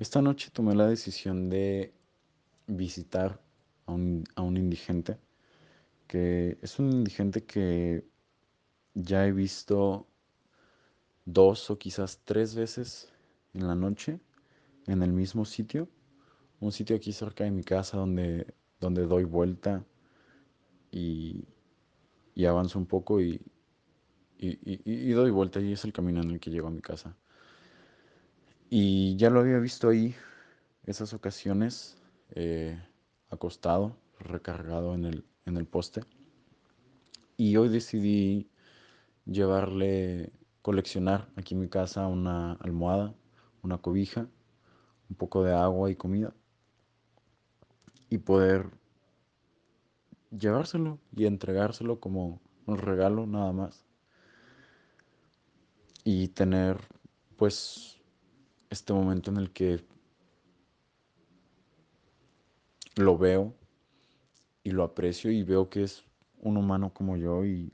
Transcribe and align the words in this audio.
Esta 0.00 0.22
noche 0.22 0.50
tomé 0.50 0.74
la 0.74 0.86
decisión 0.86 1.50
de 1.50 1.92
visitar 2.66 3.38
a 3.84 3.92
un, 3.92 4.24
a 4.34 4.40
un 4.40 4.56
indigente, 4.56 5.18
que 6.06 6.56
es 6.62 6.78
un 6.78 6.90
indigente 6.90 7.44
que 7.44 8.06
ya 8.94 9.26
he 9.26 9.32
visto 9.32 10.06
dos 11.26 11.70
o 11.70 11.78
quizás 11.78 12.22
tres 12.24 12.54
veces 12.54 13.12
en 13.52 13.66
la 13.66 13.74
noche 13.74 14.20
en 14.86 15.02
el 15.02 15.12
mismo 15.12 15.44
sitio, 15.44 15.86
un 16.60 16.72
sitio 16.72 16.96
aquí 16.96 17.12
cerca 17.12 17.44
de 17.44 17.50
mi 17.50 17.62
casa 17.62 17.98
donde, 17.98 18.54
donde 18.80 19.04
doy 19.04 19.24
vuelta 19.24 19.84
y, 20.90 21.44
y 22.34 22.46
avanzo 22.46 22.78
un 22.78 22.86
poco 22.86 23.20
y, 23.20 23.38
y, 24.38 24.58
y, 24.64 25.10
doy 25.10 25.30
vuelta 25.30 25.60
y 25.60 25.74
es 25.74 25.84
el 25.84 25.92
camino 25.92 26.22
en 26.22 26.30
el 26.30 26.40
que 26.40 26.50
llego 26.50 26.68
a 26.68 26.70
mi 26.70 26.80
casa. 26.80 27.14
Y 28.72 29.16
ya 29.16 29.30
lo 29.30 29.40
había 29.40 29.58
visto 29.58 29.88
ahí 29.88 30.14
esas 30.84 31.12
ocasiones, 31.12 32.00
eh, 32.36 32.80
acostado, 33.28 33.96
recargado 34.20 34.94
en 34.94 35.06
el, 35.06 35.24
en 35.44 35.56
el 35.56 35.66
poste. 35.66 36.02
Y 37.36 37.56
hoy 37.56 37.68
decidí 37.68 38.48
llevarle, 39.26 40.32
coleccionar 40.62 41.28
aquí 41.34 41.54
en 41.54 41.62
mi 41.62 41.68
casa 41.68 42.06
una 42.06 42.52
almohada, 42.52 43.12
una 43.64 43.78
cobija, 43.78 44.28
un 45.08 45.16
poco 45.16 45.42
de 45.42 45.52
agua 45.52 45.90
y 45.90 45.96
comida. 45.96 46.32
Y 48.08 48.18
poder 48.18 48.70
llevárselo 50.30 51.00
y 51.16 51.26
entregárselo 51.26 51.98
como 51.98 52.40
un 52.66 52.78
regalo 52.78 53.26
nada 53.26 53.52
más. 53.52 53.84
Y 56.04 56.28
tener 56.28 56.78
pues 57.36 57.99
este 58.70 58.92
momento 58.92 59.30
en 59.30 59.36
el 59.36 59.50
que 59.50 59.84
lo 62.96 63.18
veo 63.18 63.54
y 64.62 64.70
lo 64.70 64.84
aprecio 64.84 65.30
y 65.30 65.42
veo 65.42 65.68
que 65.68 65.82
es 65.82 66.04
un 66.38 66.56
humano 66.56 66.94
como 66.94 67.16
yo 67.16 67.44
y 67.44 67.72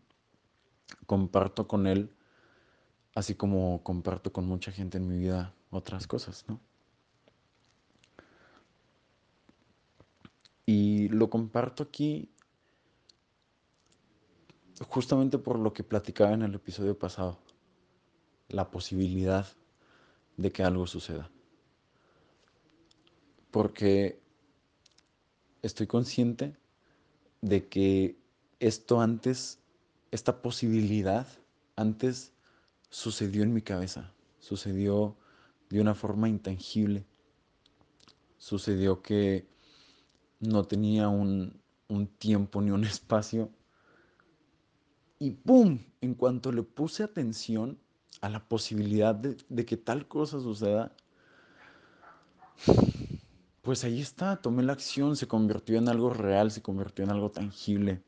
comparto 1.07 1.69
con 1.69 1.87
él, 1.87 2.11
así 3.15 3.35
como 3.35 3.83
comparto 3.83 4.33
con 4.33 4.47
mucha 4.47 4.73
gente 4.73 4.99
en 4.99 5.09
mi 5.09 5.19
vida 5.19 5.55
otras 5.71 6.07
cosas, 6.07 6.45
¿no? 6.49 6.61
Y 10.65 11.09
lo 11.11 11.31
comparto 11.31 11.85
aquí 11.85 12.31
justamente 14.89 15.39
por 15.39 15.59
lo 15.59 15.73
que 15.73 15.85
platicaba 15.85 16.33
en 16.33 16.43
el 16.43 16.55
episodio 16.55 16.99
pasado, 16.99 17.39
la 18.49 18.71
posibilidad 18.71 19.47
de 20.37 20.53
que 20.53 20.63
algo 20.63 20.87
suceda. 20.87 21.31
Porque 23.51 24.21
estoy 25.63 25.87
consciente 25.87 26.57
de 27.41 27.69
que 27.69 28.19
esto 28.61 29.01
antes, 29.01 29.61
esta 30.11 30.43
posibilidad 30.43 31.27
antes 31.77 32.33
sucedió 32.91 33.43
en 33.43 33.53
mi 33.53 33.63
cabeza, 33.63 34.13
sucedió 34.39 35.17
de 35.69 35.81
una 35.81 35.95
forma 35.95 36.29
intangible, 36.29 37.05
sucedió 38.39 39.03
que 39.03 39.47
no 40.41 40.65
tenía 40.65 41.09
un, 41.09 41.61
un 41.89 42.07
tiempo 42.07 42.61
ni 42.61 42.71
un 42.71 42.85
espacio 42.85 43.51
y 45.19 45.31
¡pum! 45.31 45.79
En 46.01 46.15
cuanto 46.15 46.53
le 46.53 46.63
puse 46.63 47.03
atención 47.03 47.79
a 48.21 48.29
la 48.29 48.41
posibilidad 48.41 49.15
de, 49.15 49.67
que 49.67 49.77
tal 49.77 50.09
cosa 50.09 50.41
suceda, 50.41 50.93
pues 53.63 53.85
ahí 53.85 54.01
está, 54.01 54.37
tomé 54.37 54.63
la 54.63 54.73
acción, 54.73 55.17
se 55.17 55.27
convirtió 55.29 55.79
en 55.79 55.89
algo 55.89 56.11
real, 56.11 56.51
se 56.51 56.63
convirtió 56.63 57.05
en 57.05 57.11
algo 57.11 57.31
tangible. 57.31 58.03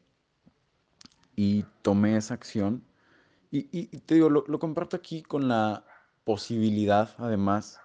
Y 1.36 1.64
tomé 1.82 2.16
esa 2.16 2.34
acción. 2.34 2.84
Y, 3.50 3.86
te 3.86 4.14
digo, 4.14 4.28
lo, 4.28 4.44
lo, 4.46 4.58
comparto 4.58 4.96
aquí 4.96 5.22
con 5.22 5.48
la 5.48 5.84
posibilidad, 6.24 7.14
además, 7.18 7.80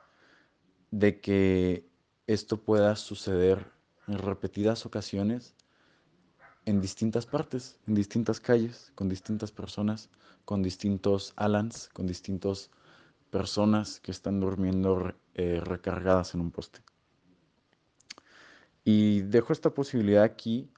de 0.91 1.22
que 1.22 1.88
esto 2.28 2.57
pueda 2.57 2.95
suceder 2.95 3.72
en 4.07 4.17
repetidas 4.17 4.85
ocasiones 4.85 5.56
en 6.66 6.81
distintas 6.81 7.25
partes, 7.25 7.78
en 7.88 7.96
distintas 7.96 8.40
calles, 8.40 8.91
con 8.96 9.09
distintas 9.09 9.51
personas, 9.51 10.09
con 10.46 10.63
distintos 10.63 11.34
Alans, 11.35 11.90
con 11.94 12.07
distintas 12.07 12.69
personas 13.29 14.00
que 14.00 14.12
están 14.12 14.40
durmiendo 14.40 15.13
eh, 15.34 15.62
recargadas 15.63 16.34
en 16.34 16.41
un 16.41 16.51
poste. 16.51 16.81
Y 18.85 19.22
dejo 19.22 19.53
esta 19.53 19.74
posibilidad 19.74 20.24
aquí, 20.24 20.69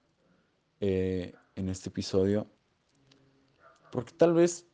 eh, 0.79 1.33
en 1.55 1.69
este 1.69 1.89
episodio, 1.89 2.47
porque 3.91 4.13
tal 4.13 4.33
vez 4.33 4.67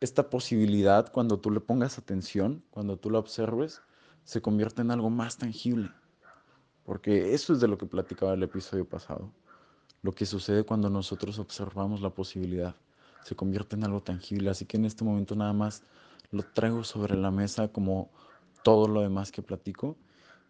esta 0.00 0.28
posibilidad, 0.28 1.10
cuando 1.10 1.40
tú 1.40 1.50
le 1.50 1.60
pongas 1.60 1.98
atención, 1.98 2.62
cuando 2.70 2.98
tú 2.98 3.10
la 3.10 3.18
observes, 3.18 3.80
se 4.24 4.42
convierte 4.42 4.82
en 4.82 4.90
algo 4.90 5.10
más 5.10 5.38
tangible. 5.38 5.90
Porque 6.84 7.34
eso 7.34 7.52
es 7.52 7.60
de 7.60 7.68
lo 7.68 7.78
que 7.78 7.86
platicaba 7.86 8.34
el 8.34 8.42
episodio 8.42 8.86
pasado. 8.86 9.30
Lo 10.02 10.12
que 10.12 10.26
sucede 10.26 10.64
cuando 10.64 10.90
nosotros 10.90 11.38
observamos 11.38 12.00
la 12.00 12.10
posibilidad 12.10 12.76
se 13.24 13.34
convierte 13.34 13.74
en 13.76 13.84
algo 13.84 14.02
tangible. 14.02 14.50
Así 14.50 14.66
que 14.66 14.76
en 14.76 14.84
este 14.84 15.02
momento 15.02 15.34
nada 15.34 15.52
más 15.52 15.82
lo 16.30 16.42
traigo 16.42 16.84
sobre 16.84 17.16
la 17.16 17.30
mesa 17.30 17.68
como 17.68 18.10
todo 18.62 18.86
lo 18.86 19.00
demás 19.00 19.32
que 19.32 19.42
platico 19.42 19.96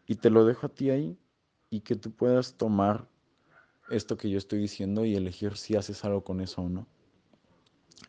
y 0.06 0.16
te 0.16 0.30
lo 0.30 0.44
dejo 0.44 0.66
a 0.66 0.68
ti 0.68 0.90
ahí 0.90 1.16
y 1.70 1.80
que 1.80 1.94
tú 1.94 2.10
puedas 2.10 2.54
tomar 2.54 3.08
esto 3.90 4.16
que 4.16 4.30
yo 4.30 4.38
estoy 4.38 4.58
diciendo 4.58 5.04
y 5.04 5.14
elegir 5.14 5.56
si 5.56 5.76
haces 5.76 6.04
algo 6.04 6.24
con 6.24 6.40
eso 6.40 6.62
o 6.62 6.68
no. 6.68 6.86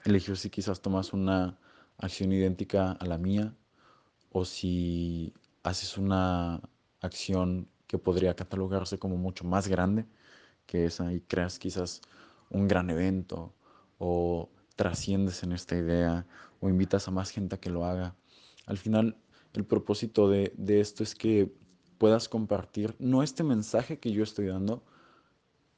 Elegir 0.03 0.37
si 0.37 0.49
quizás 0.49 0.81
tomas 0.81 1.13
una 1.13 1.57
acción 1.97 2.31
idéntica 2.31 2.91
a 2.91 3.05
la 3.05 3.17
mía 3.17 3.53
o 4.31 4.45
si 4.45 5.33
haces 5.63 5.97
una 5.97 6.61
acción 7.01 7.67
que 7.87 7.97
podría 7.97 8.35
catalogarse 8.35 8.97
como 8.97 9.17
mucho 9.17 9.43
más 9.45 9.67
grande 9.67 10.05
que 10.65 10.85
esa 10.85 11.13
y 11.13 11.21
creas 11.21 11.59
quizás 11.59 12.01
un 12.49 12.67
gran 12.67 12.89
evento 12.89 13.53
o 13.97 14.49
trasciendes 14.75 15.43
en 15.43 15.51
esta 15.51 15.77
idea 15.77 16.25
o 16.59 16.69
invitas 16.69 17.07
a 17.07 17.11
más 17.11 17.29
gente 17.29 17.55
a 17.55 17.59
que 17.59 17.69
lo 17.69 17.85
haga. 17.85 18.15
Al 18.65 18.77
final, 18.77 19.17
el 19.53 19.65
propósito 19.65 20.29
de, 20.29 20.53
de 20.57 20.81
esto 20.81 21.03
es 21.03 21.15
que 21.15 21.53
puedas 21.97 22.27
compartir, 22.27 22.95
no 22.99 23.23
este 23.23 23.43
mensaje 23.43 23.99
que 23.99 24.11
yo 24.11 24.23
estoy 24.23 24.47
dando, 24.47 24.83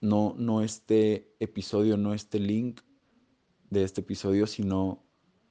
no, 0.01 0.35
no 0.37 0.61
este 0.61 1.35
episodio, 1.39 1.97
no 1.97 2.13
este 2.13 2.39
link 2.39 2.81
de 3.69 3.83
este 3.83 4.01
episodio, 4.01 4.47
sino 4.47 5.03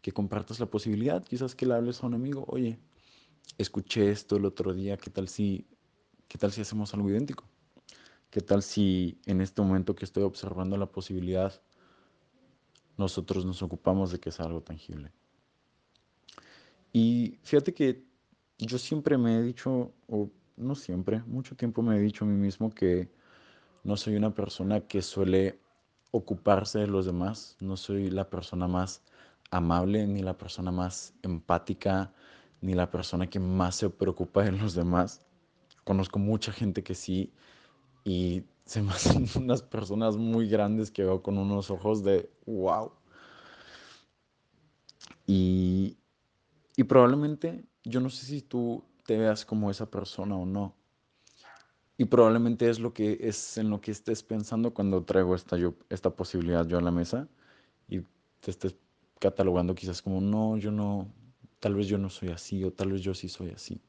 que 0.03 0.13
compartas 0.13 0.61
la 0.61 0.67
posibilidad, 0.67 1.23
quizás 1.25 1.55
que 1.55 1.67
le 1.67 1.75
hables 1.75 2.03
a 2.03 2.07
un 2.07 2.15
amigo, 2.15 2.45
oye, 2.49 2.79
escuché 3.59 4.11
esto 4.11 4.37
el 4.37 4.45
otro 4.45 4.73
día, 4.73 4.97
¿qué 4.97 5.11
tal 5.11 5.29
si, 5.29 5.67
qué 6.29 6.39
tal 6.39 6.53
si 6.53 6.61
hacemos 6.61 6.93
algo 6.95 7.11
idéntico? 7.11 7.45
¿Qué 8.31 8.41
tal 8.41 8.63
si 8.63 9.21
en 9.27 9.41
este 9.41 9.63
momento 9.63 9.95
que 9.95 10.05
estoy 10.05 10.25
observando 10.25 10.77
la 10.77 10.87
posibilidad, 10.87 11.61
nosotros 12.97 13.45
nos 13.45 13.63
ocupamos 13.63 14.11
de 14.11 14.19
que 14.19 14.31
sea 14.31 14.47
algo 14.47 14.63
tangible? 14.63 15.13
Y 16.93 17.39
fíjate 17.43 17.73
que 17.75 18.05
yo 18.59 18.79
siempre 18.79 19.19
me 19.19 19.39
he 19.39 19.43
dicho, 19.43 19.93
o 20.09 20.31
no 20.57 20.75
siempre, 20.75 21.23
mucho 21.27 21.55
tiempo 21.55 21.83
me 21.83 21.97
he 21.97 22.01
dicho 22.01 22.25
a 22.25 22.29
mí 22.29 22.37
mismo 22.37 22.71
que 22.71 23.11
no 23.85 23.97
soy 23.97 24.17
una 24.17 24.35
persona 24.35 24.81
que 24.81 25.03
suele 25.03 25.61
ocuparse 26.11 26.81
de 26.81 26.87
los 26.87 27.07
demás, 27.07 27.57
no 27.61 27.77
soy 27.77 28.11
la 28.11 28.29
persona 28.29 28.67
más 28.67 29.03
amable, 29.51 30.07
ni 30.07 30.23
la 30.23 30.37
persona 30.37 30.73
más 30.73 31.15
empática, 31.23 32.13
ni 32.61 32.75
la 32.75 32.91
persona 32.91 33.29
que 33.29 33.39
más 33.39 33.77
se 33.77 33.91
preocupa 33.91 34.43
de 34.43 34.53
los 34.53 34.75
demás. 34.75 35.27
Conozco 35.87 36.19
mucha 36.19 36.51
gente 36.53 36.83
que 36.83 36.97
sí 36.97 37.33
y 38.05 38.43
se 38.65 38.83
me 38.83 38.91
hacen 38.93 39.27
unas 39.37 39.63
personas 39.63 40.17
muy 40.17 40.49
grandes 40.49 40.91
que 40.91 41.05
veo 41.05 41.23
con 41.23 41.39
unos 41.39 41.71
ojos 41.71 42.03
de 42.03 42.29
wow. 42.45 42.93
Y, 45.29 45.97
y 46.77 46.85
probablemente, 46.85 47.65
yo 47.85 48.01
no 48.01 48.11
sé 48.11 48.27
si 48.27 48.43
tú 48.43 48.85
te 49.07 49.17
veas 49.17 49.45
como 49.45 49.71
esa 49.71 49.89
persona 49.89 50.37
o 50.37 50.45
no. 50.45 50.75
Y 51.97 52.07
probablemente 52.07 52.69
es 52.69 52.81
lo 52.81 52.93
que 52.93 53.19
es 53.21 53.57
en 53.57 53.71
lo 53.71 53.81
que 53.81 53.93
estés 53.93 54.25
pensando 54.25 54.75
cuando 54.75 55.05
traigo 55.05 55.37
esta, 55.37 55.57
yo, 55.57 55.75
esta 55.89 56.11
posibilidad 56.11 56.67
yo 56.67 56.79
a 56.79 56.83
la 56.83 56.91
mesa 56.91 57.29
y 57.89 58.01
te 58.41 58.51
estés 58.51 58.77
catalogando 59.21 59.77
quizás 59.77 60.03
como, 60.03 60.21
no, 60.21 60.57
yo 60.59 60.73
no, 60.73 61.09
tal 61.61 61.77
vez 61.77 61.87
yo 61.87 61.99
no 61.99 62.11
soy 62.11 62.31
así 62.31 62.65
o 62.65 62.73
tal 62.73 62.93
vez 62.93 63.03
yo 63.03 63.15
sí 63.15 63.29
soy 63.29 63.51
así. 63.51 63.81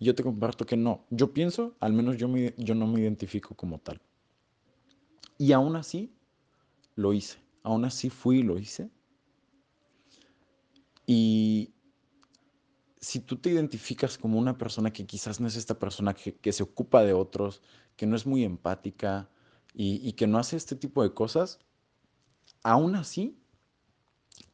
Yo 0.00 0.14
te 0.14 0.22
comparto 0.22 0.64
que 0.64 0.78
no, 0.78 1.04
yo 1.10 1.34
pienso, 1.34 1.76
al 1.78 1.92
menos 1.92 2.16
yo, 2.16 2.26
me, 2.26 2.54
yo 2.56 2.74
no 2.74 2.86
me 2.86 3.00
identifico 3.00 3.54
como 3.54 3.78
tal. 3.78 4.00
Y 5.36 5.52
aún 5.52 5.76
así, 5.76 6.10
lo 6.96 7.12
hice, 7.12 7.38
aún 7.62 7.84
así 7.84 8.08
fui 8.08 8.38
y 8.38 8.42
lo 8.42 8.58
hice. 8.58 8.90
Y 11.06 11.74
si 12.98 13.20
tú 13.20 13.36
te 13.36 13.50
identificas 13.50 14.16
como 14.16 14.38
una 14.38 14.56
persona 14.56 14.90
que 14.90 15.06
quizás 15.06 15.38
no 15.38 15.46
es 15.46 15.56
esta 15.56 15.78
persona 15.78 16.14
que, 16.14 16.34
que 16.34 16.52
se 16.52 16.62
ocupa 16.62 17.02
de 17.02 17.12
otros, 17.12 17.60
que 17.96 18.06
no 18.06 18.16
es 18.16 18.26
muy 18.26 18.42
empática 18.44 19.28
y, 19.74 20.06
y 20.06 20.14
que 20.14 20.26
no 20.26 20.38
hace 20.38 20.56
este 20.56 20.76
tipo 20.76 21.02
de 21.02 21.12
cosas, 21.12 21.58
aún 22.62 22.94
así, 22.94 23.38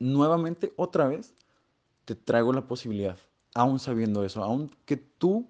nuevamente, 0.01 0.73
otra 0.77 1.07
vez, 1.07 1.35
te 2.05 2.17
traigo 2.17 2.53
la 2.53 2.67
posibilidad, 2.67 3.19
aún 3.56 3.79
sabiendo 3.79 4.23
eso, 4.23 4.44
aún 4.44 4.70
que 4.85 4.99
tú 4.99 5.49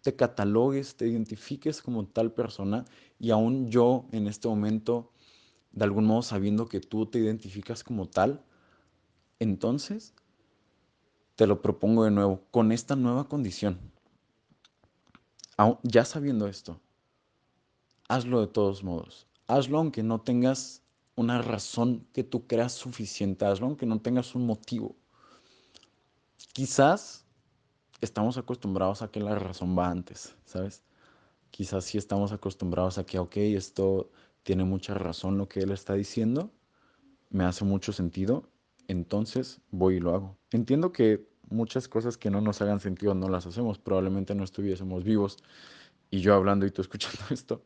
te 0.00 0.16
catalogues, 0.16 0.96
te 0.96 1.06
identifiques 1.06 1.82
como 1.82 2.06
tal 2.06 2.32
persona 2.32 2.86
y 3.20 3.30
aún 3.30 3.70
yo 3.70 4.06
en 4.10 4.26
este 4.26 4.48
momento, 4.48 5.12
de 5.70 5.84
algún 5.84 6.06
modo 6.06 6.22
sabiendo 6.22 6.66
que 6.66 6.80
tú 6.80 7.04
te 7.06 7.18
identificas 7.18 7.84
como 7.84 8.08
tal, 8.08 8.42
entonces 9.38 10.14
te 11.36 11.46
lo 11.46 11.60
propongo 11.60 12.04
de 12.04 12.10
nuevo, 12.10 12.42
con 12.50 12.72
esta 12.72 12.96
nueva 12.96 13.28
condición. 13.28 13.78
ya 15.82 16.06
sabiendo 16.06 16.48
esto, 16.48 16.80
hazlo 18.08 18.40
de 18.40 18.46
todos 18.46 18.82
modos. 18.82 19.26
Hazlo 19.46 19.78
aunque 19.78 20.02
no 20.02 20.22
tengas 20.22 20.82
una 21.16 21.42
razón 21.42 22.06
que 22.14 22.24
tú 22.24 22.46
creas 22.46 22.72
suficiente. 22.72 23.44
Hazlo 23.44 23.66
aunque 23.66 23.86
no 23.86 24.00
tengas 24.00 24.34
un 24.34 24.46
motivo. 24.46 24.96
Quizás 26.54 27.22
estamos 28.02 28.36
acostumbrados 28.36 29.00
a 29.00 29.08
que 29.10 29.20
la 29.20 29.36
razón 29.36 29.78
va 29.78 29.88
antes, 29.88 30.34
¿sabes? 30.44 30.82
Quizás 31.50 31.84
sí 31.84 31.96
estamos 31.96 32.32
acostumbrados 32.32 32.98
a 32.98 33.04
que, 33.04 33.18
ok, 33.18 33.36
esto 33.36 34.10
tiene 34.42 34.64
mucha 34.64 34.94
razón 34.94 35.38
lo 35.38 35.48
que 35.48 35.60
él 35.60 35.70
está 35.70 35.94
diciendo, 35.94 36.50
me 37.30 37.44
hace 37.44 37.64
mucho 37.64 37.92
sentido, 37.92 38.42
entonces 38.88 39.60
voy 39.70 39.96
y 39.96 40.00
lo 40.00 40.14
hago. 40.14 40.36
Entiendo 40.50 40.92
que 40.92 41.26
muchas 41.48 41.88
cosas 41.88 42.18
que 42.18 42.30
no 42.30 42.40
nos 42.40 42.60
hagan 42.60 42.80
sentido 42.80 43.14
no 43.14 43.28
las 43.28 43.46
hacemos, 43.46 43.78
probablemente 43.78 44.34
no 44.34 44.44
estuviésemos 44.44 45.04
vivos 45.04 45.38
y 46.10 46.20
yo 46.20 46.34
hablando 46.34 46.66
y 46.66 46.72
tú 46.72 46.82
escuchando 46.82 47.22
esto. 47.30 47.62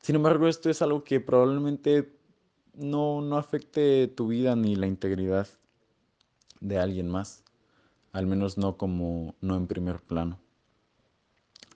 Sin 0.00 0.14
embargo, 0.14 0.46
esto 0.46 0.70
es 0.70 0.80
algo 0.82 1.02
que 1.02 1.20
probablemente 1.20 2.16
no, 2.74 3.20
no 3.20 3.36
afecte 3.36 4.06
tu 4.06 4.28
vida 4.28 4.54
ni 4.54 4.76
la 4.76 4.86
integridad 4.86 5.48
de 6.60 6.78
alguien 6.78 7.08
más, 7.08 7.42
al 8.12 8.26
menos 8.26 8.58
no 8.58 8.76
como 8.76 9.34
no 9.40 9.56
en 9.56 9.66
primer 9.66 10.00
plano. 10.00 10.38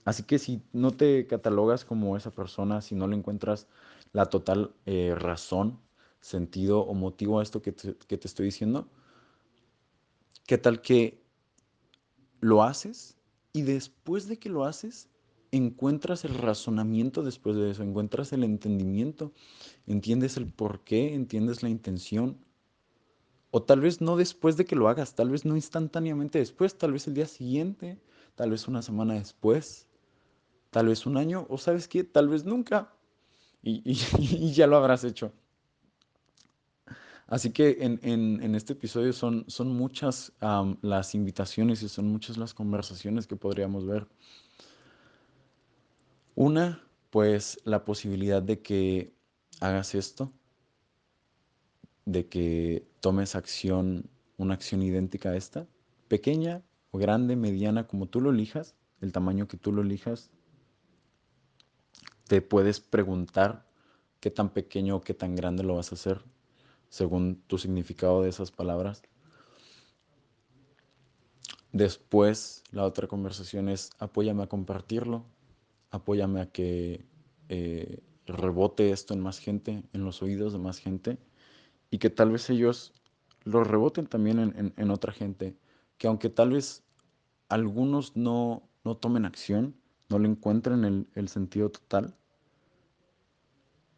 Así 0.03 0.23
que 0.23 0.37
si 0.39 0.61
no 0.71 0.91
te 0.91 1.25
catalogas 1.27 1.85
como 1.85 2.15
esa 2.15 2.31
persona, 2.31 2.81
si 2.81 2.95
no 2.95 3.07
le 3.07 3.15
encuentras 3.15 3.67
la 4.13 4.27
total 4.27 4.73
eh, 4.85 5.15
razón, 5.17 5.79
sentido 6.21 6.81
o 6.81 6.93
motivo 6.93 7.39
a 7.39 7.43
esto 7.43 7.61
que 7.61 7.73
que 7.73 8.17
te 8.17 8.27
estoy 8.27 8.45
diciendo, 8.45 8.87
¿Qué 10.47 10.59
tal 10.59 10.81
que 10.81 11.23
lo 12.39 12.61
haces 12.61 13.17
y 13.51 13.63
después 13.63 14.27
de 14.27 14.37
que 14.37 14.49
lo 14.49 14.65
haces, 14.65 15.09
encuentras 15.51 16.23
el 16.23 16.35
razonamiento 16.35 17.23
después 17.23 17.55
de 17.55 17.71
eso, 17.71 17.81
encuentras 17.81 18.31
el 18.31 18.43
entendimiento, 18.43 19.31
entiendes 19.87 20.37
el 20.37 20.45
por 20.45 20.83
qué, 20.83 21.15
entiendes 21.15 21.63
la 21.63 21.69
intención? 21.69 22.37
O 23.55 23.63
tal 23.63 23.79
vez 23.79 24.01
no 24.01 24.17
después 24.17 24.57
de 24.57 24.65
que 24.65 24.75
lo 24.75 24.89
hagas, 24.89 25.15
tal 25.15 25.29
vez 25.29 25.45
no 25.45 25.55
instantáneamente 25.55 26.39
después, 26.39 26.77
tal 26.77 26.91
vez 26.91 27.07
el 27.07 27.13
día 27.13 27.25
siguiente, 27.25 27.97
tal 28.35 28.51
vez 28.51 28.67
una 28.67 28.81
semana 28.81 29.13
después, 29.13 29.87
tal 30.71 30.87
vez 30.87 31.05
un 31.05 31.15
año, 31.15 31.47
o 31.47 31.57
sabes 31.57 31.87
qué, 31.87 32.03
tal 32.03 32.27
vez 32.27 32.43
nunca. 32.43 32.91
Y, 33.63 33.93
ya 34.53 34.67
lo 34.67 34.75
habrás 34.75 35.05
hecho. 35.05 35.31
Así 37.27 37.51
que 37.51 37.77
en, 37.79 38.55
este 38.55 38.73
episodio 38.73 39.13
son 39.13 39.45
muchas 39.69 40.33
las 40.81 41.15
invitaciones 41.15 41.81
y 41.81 41.87
son 41.87 42.09
muchas 42.09 42.35
las 42.35 42.53
conversaciones 42.53 43.25
que 43.25 43.37
podríamos 43.37 43.87
ver. 43.87 44.05
Una, 46.35 46.85
pues 47.09 47.61
la 47.63 47.85
posibilidad 47.85 48.43
de 48.43 48.61
que 48.61 49.15
hagas 49.61 49.95
esto, 49.95 50.33
de 52.05 52.27
que 52.27 52.87
tomes 53.01 53.35
acción, 53.35 54.09
una 54.37 54.53
acción 54.53 54.81
idéntica 54.83 55.29
a 55.29 55.35
esta, 55.35 55.67
pequeña 56.07 56.63
o 56.91 56.97
grande, 56.97 57.35
mediana, 57.35 57.87
como 57.87 58.07
tú 58.07 58.21
lo 58.21 58.29
elijas, 58.29 58.75
el 59.01 59.11
tamaño 59.11 59.47
que 59.47 59.57
tú 59.57 59.71
lo 59.71 59.81
elijas, 59.81 60.29
te 62.27 62.41
puedes 62.41 62.79
preguntar 62.79 63.67
qué 64.19 64.31
tan 64.31 64.49
pequeño 64.49 64.97
o 64.97 65.01
qué 65.01 65.13
tan 65.13 65.35
grande 65.35 65.63
lo 65.63 65.75
vas 65.75 65.91
a 65.91 65.95
hacer 65.95 66.23
según 66.89 67.41
tu 67.47 67.57
significado 67.57 68.23
de 68.23 68.29
esas 68.29 68.51
palabras. 68.51 69.03
Después, 71.71 72.63
la 72.71 72.83
otra 72.83 73.07
conversación 73.07 73.67
es 73.67 73.89
apóyame 73.99 74.43
a 74.43 74.47
compartirlo, 74.47 75.25
apóyame 75.91 76.39
a 76.39 76.45
que 76.45 77.05
eh, 77.49 77.99
rebote 78.25 78.91
esto 78.91 79.13
en 79.13 79.19
más 79.19 79.39
gente, 79.39 79.83
en 79.91 80.05
los 80.05 80.21
oídos 80.21 80.53
de 80.53 80.59
más 80.59 80.79
gente, 80.79 81.17
y 81.95 81.97
que 81.97 82.09
tal 82.09 82.29
vez 82.29 82.49
ellos 82.49 82.91
lo 83.45 83.63
reboten 83.63 84.05
también 84.05 84.73
en, 84.75 84.91
otra 84.91 85.13
gente, 85.13 85.55
que 85.97 86.07
aunque 86.07 86.29
tal 86.29 86.51
vez 86.51 86.83
algunos 87.47 88.17
no, 88.17 88.67
no 88.83 88.97
tomen 88.97 89.23
acción, 89.23 89.77
no 90.09 90.19
le 90.19 90.27
encuentren 90.27 90.83
el, 90.83 91.07
el 91.15 91.29
sentido 91.29 91.69
total, 91.69 92.13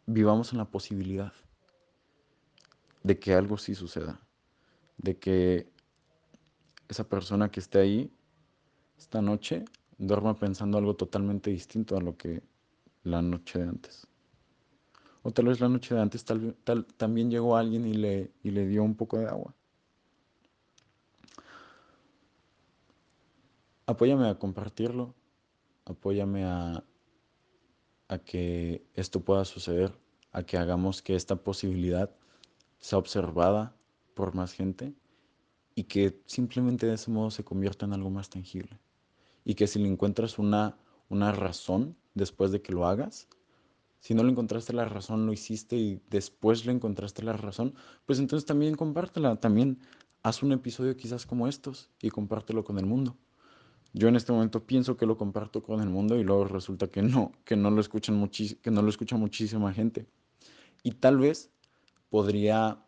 vivamos 0.06 0.52
en 0.52 0.58
la 0.58 0.66
posibilidad 0.66 1.32
de 3.02 3.18
que 3.18 3.34
algo 3.34 3.58
sí 3.58 3.74
suceda, 3.74 4.20
de 4.98 5.18
que 5.18 5.68
esa 6.86 7.02
persona 7.02 7.50
que 7.50 7.58
esté 7.58 7.80
ahí 7.80 8.12
esta 8.96 9.20
noche 9.20 9.64
duerma 9.98 10.38
pensando 10.38 10.78
algo 10.78 10.94
totalmente 10.94 11.50
distinto 11.50 11.96
a 11.96 12.00
lo 12.00 12.16
que 12.16 12.44
la 13.02 13.22
noche 13.22 13.58
de 13.58 13.68
antes. 13.68 14.06
O 15.28 15.30
tal 15.30 15.44
vez 15.44 15.60
la 15.60 15.68
noche 15.68 15.94
de 15.94 16.00
antes 16.00 16.24
tal, 16.24 16.86
también 16.96 17.30
llegó 17.30 17.54
alguien 17.54 17.86
y 17.86 17.92
le, 17.92 18.32
y 18.42 18.50
le 18.50 18.66
dio 18.66 18.82
un 18.82 18.94
poco 18.94 19.18
de 19.18 19.26
agua. 19.26 19.54
Apóyame 23.84 24.26
a 24.26 24.38
compartirlo, 24.38 25.14
apóyame 25.84 26.46
a, 26.46 26.82
a 28.08 28.18
que 28.20 28.86
esto 28.94 29.20
pueda 29.20 29.44
suceder, 29.44 29.92
a 30.32 30.44
que 30.44 30.56
hagamos 30.56 31.02
que 31.02 31.14
esta 31.14 31.36
posibilidad 31.36 32.10
sea 32.78 32.98
observada 32.98 33.76
por 34.14 34.34
más 34.34 34.54
gente 34.54 34.94
y 35.74 35.84
que 35.84 36.22
simplemente 36.24 36.86
de 36.86 36.94
ese 36.94 37.10
modo 37.10 37.30
se 37.30 37.44
convierta 37.44 37.84
en 37.84 37.92
algo 37.92 38.08
más 38.08 38.30
tangible. 38.30 38.80
Y 39.44 39.56
que 39.56 39.66
si 39.66 39.78
le 39.78 39.88
encuentras 39.88 40.38
una, 40.38 40.78
una 41.10 41.32
razón 41.32 41.98
después 42.14 42.50
de 42.50 42.62
que 42.62 42.72
lo 42.72 42.86
hagas, 42.86 43.28
si 44.00 44.14
no 44.14 44.22
le 44.22 44.30
encontraste 44.30 44.72
la 44.72 44.84
razón, 44.84 45.26
lo 45.26 45.32
hiciste 45.32 45.76
y 45.76 46.00
después 46.08 46.66
le 46.66 46.72
encontraste 46.72 47.22
la 47.22 47.32
razón, 47.32 47.74
pues 48.06 48.18
entonces 48.18 48.46
también 48.46 48.74
compártela, 48.74 49.36
también 49.36 49.80
haz 50.22 50.42
un 50.42 50.52
episodio 50.52 50.96
quizás 50.96 51.26
como 51.26 51.48
estos 51.48 51.90
y 52.00 52.10
compártelo 52.10 52.64
con 52.64 52.78
el 52.78 52.86
mundo. 52.86 53.16
Yo 53.92 54.08
en 54.08 54.16
este 54.16 54.32
momento 54.32 54.64
pienso 54.64 54.96
que 54.96 55.06
lo 55.06 55.16
comparto 55.16 55.62
con 55.62 55.80
el 55.80 55.88
mundo 55.88 56.16
y 56.16 56.22
luego 56.22 56.44
resulta 56.44 56.88
que 56.88 57.02
no, 57.02 57.32
que 57.44 57.56
no 57.56 57.70
lo 57.70 57.80
escuchan 57.80 58.28
que 58.28 58.70
no 58.70 58.82
lo 58.82 58.88
escucha 58.90 59.16
muchísima 59.16 59.72
gente. 59.72 60.06
Y 60.82 60.92
tal 60.92 61.18
vez 61.18 61.50
podría 62.10 62.78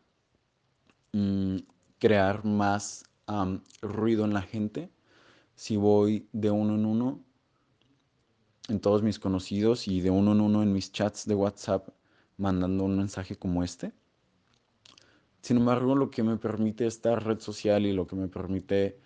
mm, 1.13 1.57
crear 1.99 2.45
más 2.45 3.05
ruido 3.81 4.25
en 4.25 4.35
la 4.35 4.43
gente 4.43 4.91
si 5.55 5.77
voy 5.77 6.29
de 6.33 6.51
uno 6.51 6.75
en 6.75 6.85
uno 6.85 7.21
en 8.71 8.81
todos 8.81 9.03
mis 9.03 9.19
conocidos 9.19 9.89
y 9.89 10.01
de 10.01 10.11
uno 10.11 10.33
en 10.33 10.41
uno 10.41 10.63
en 10.63 10.73
mis 10.73 10.93
chats 10.93 11.27
de 11.27 11.35
WhatsApp 11.35 11.89
mandando 12.37 12.85
un 12.85 12.97
mensaje 12.97 13.37
como 13.37 13.63
este. 13.65 13.93
Sin 15.43 15.59
embargo, 15.59 15.95
lo 15.95 16.11
que 16.11 16.23
me 16.23 16.37
permite 16.37 16.87
esta 16.87 17.17
red 17.17 17.41
social 17.41 17.85
y 17.85 17.93
lo 17.93 18.07
que 18.07 18.17
me 18.17 18.29
permite 18.29 18.99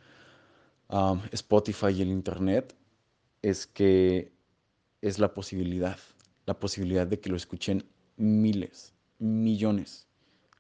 Spotify 1.33 1.89
y 1.97 2.03
el 2.03 2.09
Internet 2.09 2.77
es 3.43 3.67
que 3.67 4.33
es 5.01 5.19
la 5.19 5.33
posibilidad, 5.35 5.99
la 6.47 6.59
posibilidad 6.59 7.07
de 7.07 7.21
que 7.21 7.31
lo 7.31 7.37
escuchen 7.37 7.85
miles, 8.17 8.95
millones. 9.19 10.07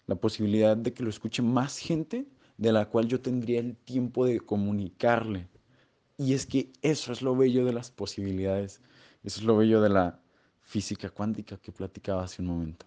La 0.07 0.17
posibilidad 0.17 0.77
de 0.77 0.93
que 0.93 1.03
lo 1.03 1.11
escuche 1.11 1.43
más 1.43 1.79
gente 1.79 2.27
de 2.57 2.73
la 2.73 2.89
cual 2.89 3.09
yo 3.09 3.21
tendría 3.21 3.61
el 3.61 3.77
tiempo 3.77 4.27
de 4.27 4.41
comunicarle. 4.41 5.49
Y 6.19 6.35
es 6.35 6.47
que 6.47 6.73
eso 6.83 7.13
es 7.13 7.23
lo 7.23 7.35
bello 7.35 7.65
de 7.65 7.73
las 7.73 7.91
posibilidades. 7.91 8.81
Eso 9.25 9.41
es 9.41 9.47
lo 9.47 9.57
bello 9.57 9.81
de 9.81 9.89
la 9.89 10.21
física 10.61 11.11
cuántica 11.11 11.57
que 11.57 11.73
platicaba 11.73 12.25
hace 12.25 12.43
un 12.43 12.49
momento. 12.49 12.87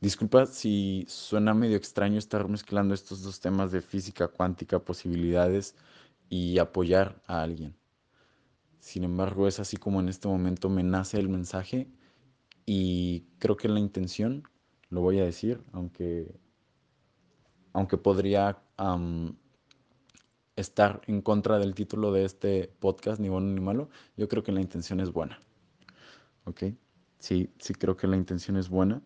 Disculpa 0.00 0.46
si 0.46 1.04
suena 1.06 1.54
medio 1.54 1.76
extraño 1.76 2.18
estar 2.18 2.48
mezclando 2.48 2.94
estos 2.94 3.22
dos 3.22 3.40
temas 3.40 3.70
de 3.70 3.82
física 3.82 4.28
cuántica, 4.28 4.78
posibilidades 4.78 5.76
y 6.28 6.58
apoyar 6.58 7.22
a 7.26 7.42
alguien. 7.42 7.76
Sin 8.80 9.04
embargo, 9.04 9.46
es 9.46 9.60
así 9.60 9.76
como 9.76 10.00
en 10.00 10.08
este 10.08 10.28
momento 10.28 10.68
me 10.68 10.82
nace 10.82 11.18
el 11.18 11.28
mensaje 11.28 11.90
y 12.66 13.26
creo 13.38 13.56
que 13.56 13.68
la 13.68 13.80
intención 13.80 14.44
lo 14.88 15.00
voy 15.00 15.20
a 15.20 15.24
decir, 15.24 15.62
aunque, 15.72 16.38
aunque 17.72 17.98
podría 17.98 18.62
estar 20.56 21.00
en 21.06 21.20
contra 21.20 21.58
del 21.58 21.74
título 21.74 22.12
de 22.12 22.24
este 22.24 22.72
podcast, 22.78 23.20
ni 23.20 23.28
bueno 23.28 23.48
ni 23.48 23.60
malo, 23.60 23.88
yo 24.16 24.28
creo 24.28 24.42
que 24.42 24.52
la 24.52 24.60
intención 24.60 25.00
es 25.00 25.12
buena. 25.12 25.40
¿Ok? 26.44 26.64
Sí, 27.18 27.50
sí 27.58 27.74
creo 27.74 27.96
que 27.96 28.06
la 28.06 28.16
intención 28.16 28.56
es 28.56 28.68
buena. 28.68 29.02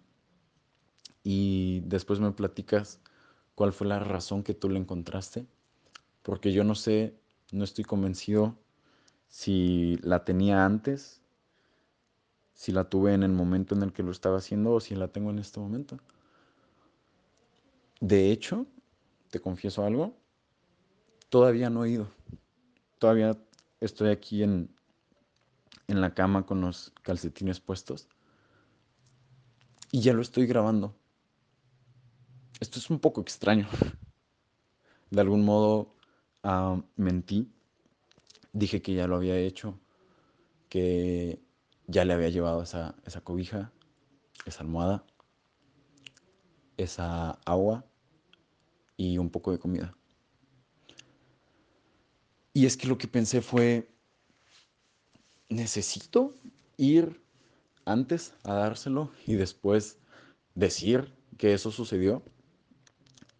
Y 1.22 1.80
después 1.86 2.20
me 2.20 2.32
platicas 2.32 3.00
cuál 3.54 3.72
fue 3.72 3.86
la 3.86 3.98
razón 3.98 4.42
que 4.42 4.54
tú 4.54 4.68
le 4.68 4.78
encontraste. 4.78 5.46
Porque 6.22 6.52
yo 6.52 6.64
no 6.64 6.74
sé, 6.74 7.14
no 7.52 7.64
estoy 7.64 7.84
convencido 7.84 8.56
si 9.28 9.98
la 10.02 10.24
tenía 10.24 10.64
antes, 10.64 11.22
si 12.54 12.72
la 12.72 12.88
tuve 12.88 13.14
en 13.14 13.22
el 13.22 13.32
momento 13.32 13.74
en 13.74 13.82
el 13.82 13.92
que 13.92 14.02
lo 14.02 14.10
estaba 14.10 14.38
haciendo 14.38 14.72
o 14.72 14.80
si 14.80 14.94
la 14.94 15.08
tengo 15.08 15.30
en 15.30 15.38
este 15.38 15.60
momento. 15.60 15.98
De 18.00 18.30
hecho, 18.30 18.66
te 19.30 19.40
confieso 19.40 19.84
algo, 19.84 20.16
todavía 21.28 21.70
no 21.70 21.84
he 21.84 21.90
ido. 21.90 22.08
Todavía 22.98 23.36
estoy 23.80 24.10
aquí 24.10 24.42
en, 24.42 24.74
en 25.86 26.00
la 26.00 26.14
cama 26.14 26.46
con 26.46 26.60
los 26.60 26.92
calcetines 27.02 27.60
puestos 27.60 28.08
y 29.90 30.00
ya 30.00 30.12
lo 30.12 30.22
estoy 30.22 30.46
grabando. 30.46 30.94
Esto 32.60 32.78
es 32.78 32.90
un 32.90 32.98
poco 32.98 33.20
extraño. 33.20 33.68
De 35.10 35.20
algún 35.20 35.44
modo 35.44 35.94
uh, 36.44 36.82
mentí. 36.96 37.50
Dije 38.52 38.82
que 38.82 38.94
ya 38.94 39.06
lo 39.06 39.16
había 39.16 39.38
hecho, 39.38 39.78
que 40.68 41.40
ya 41.86 42.04
le 42.04 42.14
había 42.14 42.28
llevado 42.28 42.62
esa, 42.62 42.96
esa 43.04 43.20
cobija, 43.20 43.72
esa 44.44 44.60
almohada, 44.62 45.04
esa 46.76 47.32
agua 47.44 47.84
y 48.96 49.18
un 49.18 49.30
poco 49.30 49.52
de 49.52 49.58
comida. 49.58 49.94
Y 52.58 52.66
es 52.66 52.76
que 52.76 52.88
lo 52.88 52.98
que 52.98 53.06
pensé 53.06 53.40
fue, 53.40 53.88
necesito 55.48 56.34
ir 56.76 57.22
antes 57.84 58.34
a 58.42 58.52
dárselo 58.54 59.12
y 59.28 59.36
después 59.36 60.00
decir 60.56 61.14
que 61.36 61.54
eso 61.54 61.70
sucedió. 61.70 62.20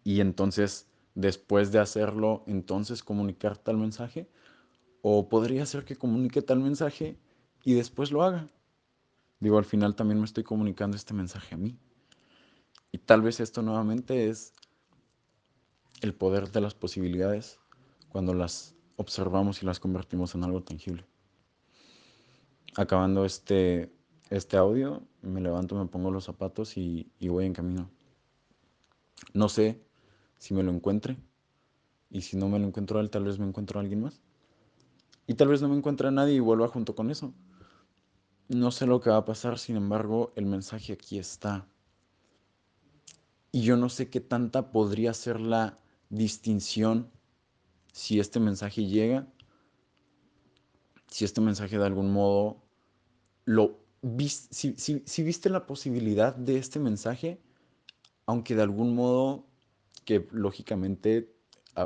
Y 0.05 0.21
entonces, 0.21 0.87
después 1.15 1.73
de 1.73 1.79
hacerlo, 1.79 2.45
entonces 2.47 3.03
comunicar 3.03 3.57
tal 3.57 3.75
mensaje. 3.75 4.29
O 5.01 5.27
podría 5.27 5.65
ser 5.65 5.83
que 5.83 5.97
comunique 5.97 6.41
tal 6.41 6.61
mensaje 6.61 7.19
y 7.65 7.73
después 7.73 8.13
lo 8.13 8.23
haga. 8.23 8.47
Digo, 9.41 9.57
al 9.57 9.65
final 9.65 9.97
también 9.97 10.19
me 10.19 10.25
estoy 10.27 10.45
comunicando 10.45 10.95
este 10.95 11.13
mensaje 11.13 11.55
a 11.55 11.57
mí. 11.57 11.77
Y 12.93 12.99
tal 12.99 13.21
vez 13.21 13.41
esto 13.41 13.61
nuevamente 13.63 14.29
es 14.29 14.53
el 15.99 16.13
poder 16.13 16.53
de 16.53 16.61
las 16.61 16.73
posibilidades 16.73 17.59
cuando 18.07 18.33
las 18.33 18.78
observamos 18.99 19.63
y 19.63 19.65
las 19.65 19.79
convertimos 19.79 20.35
en 20.35 20.43
algo 20.43 20.61
tangible. 20.61 21.05
Acabando 22.75 23.23
este, 23.23 23.93
este 24.29 24.57
audio, 24.57 25.01
me 25.21 25.39
levanto, 25.39 25.75
me 25.75 25.85
pongo 25.85 26.11
los 26.11 26.25
zapatos 26.25 26.75
y, 26.75 27.09
y 27.17 27.29
voy 27.29 27.45
en 27.45 27.53
camino. 27.53 27.89
No 29.33 29.47
sé 29.47 29.81
si 30.37 30.53
me 30.53 30.63
lo 30.63 30.71
encuentre 30.71 31.17
y 32.09 32.21
si 32.21 32.35
no 32.35 32.49
me 32.49 32.59
lo 32.59 32.67
encuentro 32.67 32.99
él, 32.99 33.09
tal 33.09 33.23
vez 33.23 33.39
me 33.39 33.47
encuentro 33.47 33.79
a 33.79 33.83
alguien 33.83 34.01
más. 34.01 34.21
Y 35.27 35.35
tal 35.35 35.47
vez 35.47 35.61
no 35.61 35.69
me 35.69 35.77
encuentre 35.77 36.09
a 36.09 36.11
nadie 36.11 36.33
y 36.33 36.39
vuelva 36.41 36.67
junto 36.67 36.93
con 36.93 37.09
eso. 37.09 37.33
No 38.49 38.69
sé 38.69 38.85
lo 38.85 38.99
que 38.99 39.11
va 39.11 39.17
a 39.17 39.25
pasar, 39.25 39.59
sin 39.59 39.77
embargo, 39.77 40.33
el 40.35 40.45
mensaje 40.45 40.91
aquí 40.91 41.19
está. 41.19 41.65
Y 43.53 43.61
yo 43.61 43.77
no 43.77 43.87
sé 43.87 44.09
qué 44.09 44.19
tanta 44.19 44.73
podría 44.73 45.13
ser 45.13 45.39
la 45.39 45.77
distinción 46.09 47.09
si 47.91 48.19
este 48.19 48.39
mensaje 48.39 48.85
llega, 48.85 49.27
si 51.07 51.25
este 51.25 51.41
mensaje 51.41 51.77
de 51.77 51.85
algún 51.85 52.11
modo 52.11 52.61
lo 53.45 53.79
si, 54.27 54.75
si, 54.77 55.23
viste 55.23 55.49
la 55.49 55.65
posibilidad 55.65 56.35
de 56.35 56.57
este 56.57 56.79
mensaje, 56.79 57.41
aunque 58.25 58.55
de 58.55 58.61
algún 58.61 58.95
modo 58.95 59.45
que 60.05 60.27
lógicamente 60.31 61.33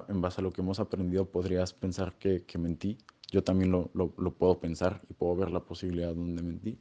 en 0.08 0.22
base 0.22 0.42
a 0.42 0.44
lo 0.44 0.52
que 0.52 0.62
hemos 0.62 0.80
aprendido 0.80 1.26
podrías 1.30 1.74
pensar 1.74 2.18
que, 2.18 2.44
que 2.46 2.58
mentí, 2.58 2.98
yo 3.32 3.44
también 3.44 3.72
lo, 3.72 3.90
lo, 3.94 4.14
lo, 4.18 4.34
puedo 4.34 4.60
pensar 4.60 5.02
y 5.10 5.14
puedo 5.14 5.36
ver 5.36 5.52
la 5.52 5.62
posibilidad 5.62 6.14
donde 6.14 6.44
mentí. 6.44 6.80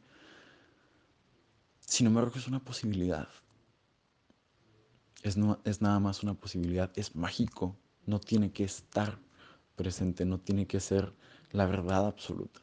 Sin 1.81 2.07
embargo, 2.07 2.33
es 2.37 2.47
una 2.47 2.62
posibilidad. 2.62 3.29
Es, 5.23 5.37
no, 5.37 5.61
es 5.64 5.81
nada 5.81 5.99
más 6.00 6.23
una 6.23 6.35
posibilidad, 6.35 6.91
es 6.97 7.14
mágico, 7.17 7.76
no 8.06 8.21
tiene 8.21 8.52
que 8.52 8.64
estar 8.64 9.18
presente, 9.76 10.25
no 10.25 10.40
tiene 10.40 10.66
que 10.66 10.80
ser 10.80 11.14
la 11.50 11.66
verdad 11.66 12.06
absoluta. 12.06 12.61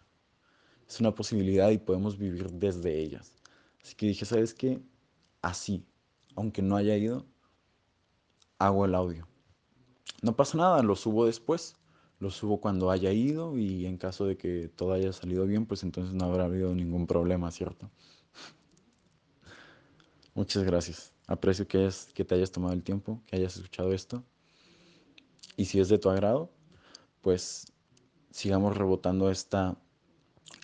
Es 0.87 0.99
una 0.99 1.13
posibilidad 1.13 1.69
y 1.69 1.77
podemos 1.77 2.17
vivir 2.17 2.51
desde 2.51 2.99
ellas. 2.99 3.39
Así 3.83 3.95
que 3.95 4.07
dije, 4.07 4.25
¿sabes 4.25 4.53
qué? 4.53 4.81
Así, 5.41 5.85
aunque 6.35 6.61
no 6.61 6.75
haya 6.75 6.97
ido, 6.97 7.25
hago 8.57 8.85
el 8.85 8.95
audio. 8.95 9.27
No 10.21 10.35
pasa 10.35 10.57
nada, 10.57 10.83
lo 10.83 10.95
subo 10.95 11.25
después. 11.25 11.75
Lo 12.19 12.29
subo 12.29 12.59
cuando 12.59 12.91
haya 12.91 13.13
ido 13.13 13.57
y 13.57 13.85
en 13.85 13.97
caso 13.97 14.25
de 14.25 14.35
que 14.35 14.67
todo 14.67 14.91
haya 14.91 15.13
salido 15.13 15.45
bien, 15.45 15.65
pues 15.65 15.83
entonces 15.83 16.13
no 16.13 16.25
habrá 16.25 16.45
habido 16.45 16.75
ningún 16.75 17.07
problema, 17.07 17.49
¿cierto? 17.49 17.89
Muchas 20.33 20.65
gracias. 20.65 21.13
Aprecio 21.27 21.65
que, 21.65 21.87
es, 21.87 22.11
que 22.13 22.25
te 22.25 22.35
hayas 22.35 22.51
tomado 22.51 22.73
el 22.73 22.83
tiempo, 22.83 23.21
que 23.25 23.37
hayas 23.37 23.55
escuchado 23.55 23.93
esto. 23.93 24.25
Y 25.59 25.65
si 25.65 25.81
es 25.81 25.89
de 25.89 25.97
tu 25.97 26.09
agrado, 26.09 26.49
pues 27.19 27.73
sigamos 28.31 28.77
rebotando 28.77 29.29
esta, 29.29 29.77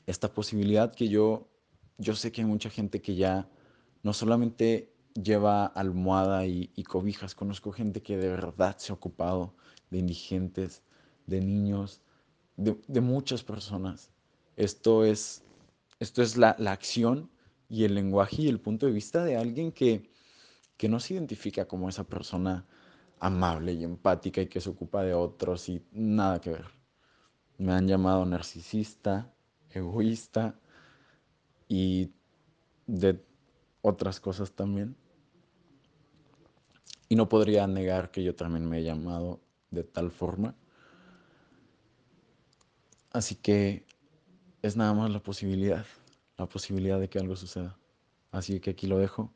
esta 0.08 0.34
posibilidad 0.34 0.96
que 0.96 1.10
yo, 1.10 1.50
yo 1.98 2.16
sé 2.16 2.32
que 2.32 2.40
hay 2.40 2.48
mucha 2.48 2.70
gente 2.70 3.02
que 3.02 3.16
ya 3.16 3.50
no 4.04 4.14
solamente 4.14 4.94
lleva 5.14 5.66
almohada 5.66 6.46
y, 6.46 6.70
cobijas, 6.88 7.36
conozco 7.36 7.74
gente 7.74 8.02
que 8.02 8.16
de 8.16 8.30
verdad 8.30 8.78
se 8.78 8.94
ha 8.94 8.96
ocupado 8.96 9.54
de 9.90 9.98
indigentes, 9.98 10.82
de 11.28 11.42
niños, 11.42 12.00
de, 12.56 13.02
muchas 13.02 13.44
personas. 13.44 14.12
Esto 14.56 15.04
es, 15.04 15.44
esto 16.00 16.22
es 16.22 16.38
la, 16.38 16.56
la, 16.58 16.72
acción 16.72 17.30
y 17.68 17.84
el 17.84 17.96
lenguaje 17.96 18.44
y 18.44 18.48
el 18.48 18.62
punto 18.62 18.86
de 18.86 18.94
vista 18.94 19.26
de 19.26 19.36
alguien 19.36 19.74
que, 19.74 20.10
que 20.78 20.88
no 20.88 21.02
se 21.02 21.16
identifica 21.16 21.68
como 21.68 21.90
esa 21.90 22.06
persona 22.06 22.66
amable 23.20 23.74
y 23.74 23.84
empática 23.84 24.42
y 24.42 24.48
que 24.48 24.62
se 24.62 24.70
ocupa 24.70 25.04
de 25.04 25.14
otros 25.14 25.70
y 25.70 25.86
nada 25.92 26.40
que 26.42 26.52
ver. 26.52 26.66
Me 27.58 27.74
han 27.74 27.88
llamado 27.88 28.26
narcisista, 28.26 29.34
egoísta 29.70 30.60
y 31.68 32.12
de 32.88 33.24
otras 33.82 34.20
cosas 34.20 34.52
también. 34.52 34.96
Y 37.08 37.16
no 37.16 37.30
podría 37.30 37.68
negar 37.68 38.12
que 38.12 38.24
yo 38.24 38.36
también 38.36 38.68
me 38.68 38.80
he 38.80 38.84
llamado 38.84 39.40
de 39.72 39.84
tal 39.84 40.12
forma. 40.12 40.56
Así 43.12 43.36
que 43.36 43.86
es 44.62 44.76
nada 44.76 44.94
más 44.94 45.12
la 45.12 45.22
posibilidad, 45.22 45.86
la 46.38 46.48
posibilidad 46.48 47.00
de 47.00 47.10
que 47.10 47.20
algo 47.20 47.36
suceda. 47.36 47.78
Así 48.32 48.60
que 48.60 48.72
aquí 48.72 48.88
lo 48.88 48.98
dejo. 48.98 49.32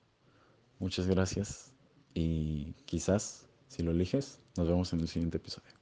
Muchas 0.80 1.08
gracias 1.08 1.74
y 2.14 2.74
quizás 2.86 3.49
si 3.70 3.84
lo 3.84 3.92
eliges, 3.92 4.40
nos 4.58 4.68
vemos 4.68 4.92
en 4.92 5.00
el 5.00 5.08
siguiente 5.08 5.38
episodio. 5.38 5.79